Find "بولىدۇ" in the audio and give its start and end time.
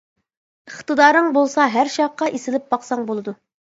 3.11-3.37